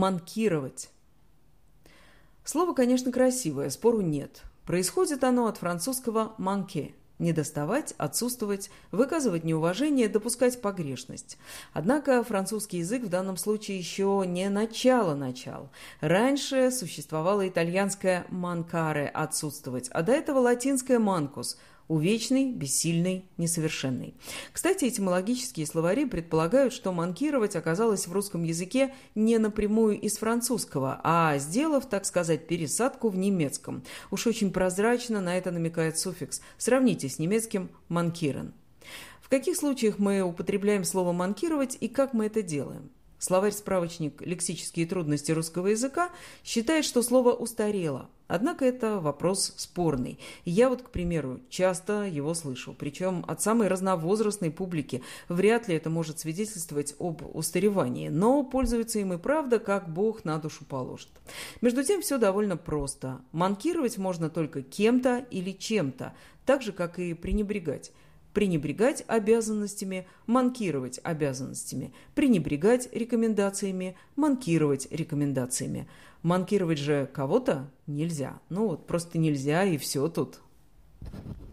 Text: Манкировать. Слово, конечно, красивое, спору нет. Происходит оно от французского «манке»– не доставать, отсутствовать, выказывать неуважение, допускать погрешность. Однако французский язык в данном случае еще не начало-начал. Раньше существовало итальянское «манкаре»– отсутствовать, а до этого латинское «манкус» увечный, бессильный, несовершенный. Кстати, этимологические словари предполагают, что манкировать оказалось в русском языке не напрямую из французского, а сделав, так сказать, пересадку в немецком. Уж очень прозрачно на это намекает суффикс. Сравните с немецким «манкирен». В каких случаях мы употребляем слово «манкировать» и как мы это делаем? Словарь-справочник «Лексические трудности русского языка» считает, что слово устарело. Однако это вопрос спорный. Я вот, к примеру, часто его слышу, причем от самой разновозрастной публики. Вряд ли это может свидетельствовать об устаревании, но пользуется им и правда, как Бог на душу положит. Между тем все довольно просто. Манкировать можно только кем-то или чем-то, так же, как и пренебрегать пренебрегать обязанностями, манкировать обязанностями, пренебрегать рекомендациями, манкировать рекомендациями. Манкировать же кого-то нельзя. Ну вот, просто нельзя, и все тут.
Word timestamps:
Манкировать. 0.00 0.88
Слово, 2.42 2.72
конечно, 2.72 3.12
красивое, 3.12 3.68
спору 3.68 4.00
нет. 4.00 4.44
Происходит 4.64 5.22
оно 5.24 5.46
от 5.46 5.58
французского 5.58 6.32
«манке»– 6.38 6.94
не 7.18 7.34
доставать, 7.34 7.92
отсутствовать, 7.98 8.70
выказывать 8.92 9.44
неуважение, 9.44 10.08
допускать 10.08 10.62
погрешность. 10.62 11.36
Однако 11.74 12.24
французский 12.24 12.78
язык 12.78 13.02
в 13.02 13.10
данном 13.10 13.36
случае 13.36 13.76
еще 13.76 14.24
не 14.26 14.48
начало-начал. 14.48 15.68
Раньше 16.00 16.70
существовало 16.70 17.46
итальянское 17.46 18.24
«манкаре»– 18.30 19.06
отсутствовать, 19.14 19.90
а 19.90 20.00
до 20.00 20.12
этого 20.12 20.38
латинское 20.38 20.98
«манкус» 20.98 21.58
увечный, 21.90 22.52
бессильный, 22.52 23.24
несовершенный. 23.36 24.14
Кстати, 24.52 24.84
этимологические 24.84 25.66
словари 25.66 26.04
предполагают, 26.04 26.72
что 26.72 26.92
манкировать 26.92 27.56
оказалось 27.56 28.06
в 28.06 28.12
русском 28.12 28.44
языке 28.44 28.94
не 29.16 29.38
напрямую 29.38 30.00
из 30.00 30.16
французского, 30.16 31.00
а 31.02 31.36
сделав, 31.38 31.86
так 31.86 32.06
сказать, 32.06 32.46
пересадку 32.46 33.08
в 33.08 33.18
немецком. 33.18 33.82
Уж 34.12 34.28
очень 34.28 34.52
прозрачно 34.52 35.20
на 35.20 35.36
это 35.36 35.50
намекает 35.50 35.98
суффикс. 35.98 36.40
Сравните 36.58 37.08
с 37.08 37.18
немецким 37.18 37.70
«манкирен». 37.88 38.54
В 39.20 39.28
каких 39.28 39.56
случаях 39.56 39.98
мы 39.98 40.22
употребляем 40.22 40.84
слово 40.84 41.10
«манкировать» 41.10 41.76
и 41.80 41.88
как 41.88 42.14
мы 42.14 42.26
это 42.26 42.40
делаем? 42.40 42.90
Словарь-справочник 43.20 44.22
«Лексические 44.22 44.86
трудности 44.86 45.30
русского 45.30 45.68
языка» 45.68 46.10
считает, 46.42 46.86
что 46.86 47.02
слово 47.02 47.32
устарело. 47.32 48.08
Однако 48.28 48.64
это 48.64 48.98
вопрос 48.98 49.52
спорный. 49.56 50.18
Я 50.46 50.70
вот, 50.70 50.82
к 50.82 50.90
примеру, 50.90 51.40
часто 51.50 52.04
его 52.04 52.32
слышу, 52.32 52.74
причем 52.78 53.24
от 53.28 53.42
самой 53.42 53.68
разновозрастной 53.68 54.50
публики. 54.50 55.02
Вряд 55.28 55.68
ли 55.68 55.74
это 55.74 55.90
может 55.90 56.20
свидетельствовать 56.20 56.94
об 56.98 57.22
устаревании, 57.36 58.08
но 58.08 58.42
пользуется 58.42 59.00
им 59.00 59.12
и 59.12 59.18
правда, 59.18 59.58
как 59.58 59.92
Бог 59.92 60.24
на 60.24 60.38
душу 60.38 60.64
положит. 60.64 61.10
Между 61.60 61.84
тем 61.84 62.00
все 62.00 62.16
довольно 62.16 62.56
просто. 62.56 63.20
Манкировать 63.32 63.98
можно 63.98 64.30
только 64.30 64.62
кем-то 64.62 65.26
или 65.30 65.50
чем-то, 65.50 66.14
так 66.46 66.62
же, 66.62 66.72
как 66.72 66.98
и 66.98 67.12
пренебрегать 67.12 67.92
пренебрегать 68.32 69.04
обязанностями, 69.06 70.06
манкировать 70.26 71.00
обязанностями, 71.02 71.92
пренебрегать 72.14 72.88
рекомендациями, 72.92 73.96
манкировать 74.16 74.88
рекомендациями. 74.90 75.88
Манкировать 76.22 76.78
же 76.78 77.08
кого-то 77.12 77.70
нельзя. 77.86 78.40
Ну 78.50 78.68
вот, 78.68 78.86
просто 78.86 79.18
нельзя, 79.18 79.64
и 79.64 79.78
все 79.78 80.08
тут. 80.08 80.40